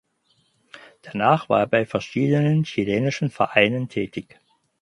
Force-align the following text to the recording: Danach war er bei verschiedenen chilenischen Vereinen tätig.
Danach 1.03 1.47
war 1.47 1.59
er 1.59 1.67
bei 1.67 1.85
verschiedenen 1.85 2.63
chilenischen 2.63 3.29
Vereinen 3.29 3.87
tätig. 3.87 4.39